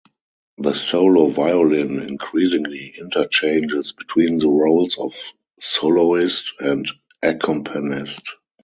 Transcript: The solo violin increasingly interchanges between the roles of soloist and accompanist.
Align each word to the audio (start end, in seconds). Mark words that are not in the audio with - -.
The 0.57 0.73
solo 0.73 1.29
violin 1.29 2.01
increasingly 2.01 2.95
interchanges 2.99 3.91
between 3.91 4.39
the 4.39 4.47
roles 4.49 4.97
of 4.97 5.15
soloist 5.59 6.53
and 6.59 6.87
accompanist. 7.21 8.33